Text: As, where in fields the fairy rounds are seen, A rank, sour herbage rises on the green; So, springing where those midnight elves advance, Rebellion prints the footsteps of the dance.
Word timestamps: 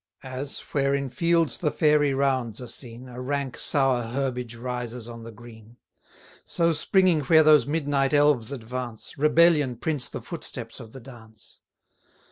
As, 0.23 0.61
where 0.71 0.95
in 0.95 1.09
fields 1.11 1.59
the 1.59 1.69
fairy 1.69 2.11
rounds 2.11 2.59
are 2.59 2.67
seen, 2.67 3.07
A 3.07 3.21
rank, 3.21 3.59
sour 3.59 4.01
herbage 4.01 4.55
rises 4.55 5.07
on 5.07 5.21
the 5.21 5.31
green; 5.31 5.77
So, 6.43 6.71
springing 6.73 7.19
where 7.25 7.43
those 7.43 7.67
midnight 7.67 8.11
elves 8.11 8.51
advance, 8.51 9.15
Rebellion 9.19 9.75
prints 9.75 10.09
the 10.09 10.23
footsteps 10.23 10.79
of 10.79 10.93
the 10.93 10.99
dance. 11.01 11.61